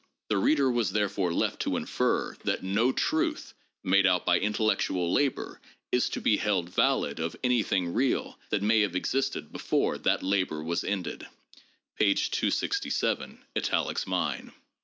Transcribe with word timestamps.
The 0.29 0.37
reader 0.39 0.71
was 0.71 0.93
therefore 0.93 1.31
left 1.31 1.61
to 1.61 1.77
infer 1.77 2.35
that 2.43 2.63
no 2.63 2.91
truth 2.91 3.53
made 3.83 4.07
out 4.07 4.25
by 4.25 4.39
intellectual 4.39 5.13
labor 5.13 5.61
is 5.91 6.09
to 6.09 6.19
be 6.21 6.37
held 6.37 6.71
valid 6.71 7.19
of 7.19 7.35
anything 7.43 7.93
real 7.93 8.39
that 8.49 8.63
may 8.63 8.79
have 8.81 8.95
existed 8.95 9.51
before 9.51 9.99
that 9.99 10.23
labor 10.23 10.63
was 10.63 10.83
ended 10.83 11.27
''(p. 11.99 12.15
267, 12.15 13.43
italics 13.55 14.07
mine). 14.07 14.53